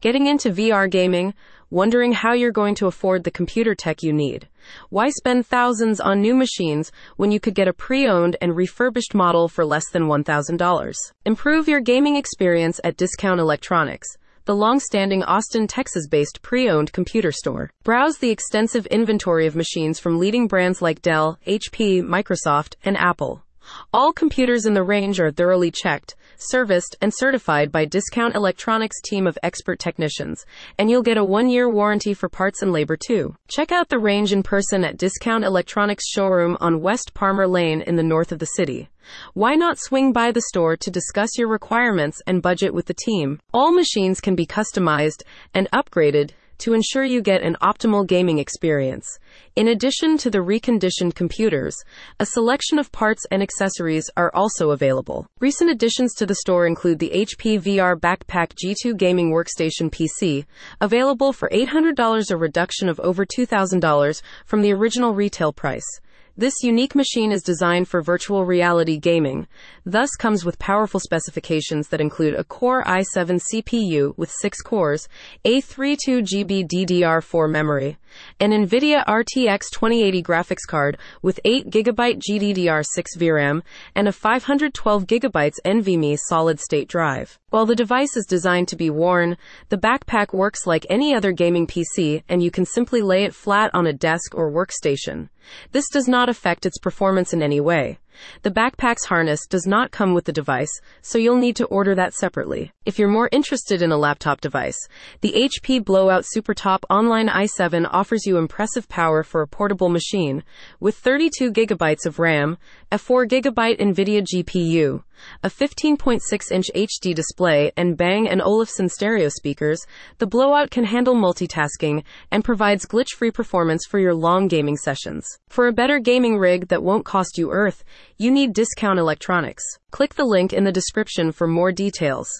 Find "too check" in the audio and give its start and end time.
32.96-33.72